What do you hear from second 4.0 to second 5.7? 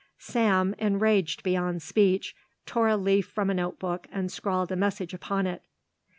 and scrawled a message upon it.